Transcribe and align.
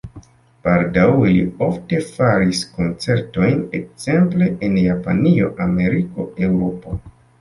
Baldaŭe 0.67 1.33
li 1.33 1.43
ofte 1.65 1.99
faris 2.07 2.61
koncertojn, 2.77 3.61
ekzemple 3.81 4.49
en 4.69 4.81
Japanio, 4.87 5.51
Ameriko, 5.67 6.27
Eŭropo. 6.49 6.97